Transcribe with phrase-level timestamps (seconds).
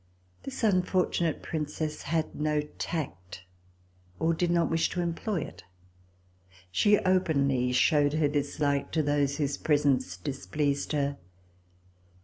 [0.41, 3.43] This unfortunate Princess had no tact,
[4.17, 5.63] or did not wish to employ it.
[6.71, 11.19] She openly showed her dislike to those whose presence displeased her.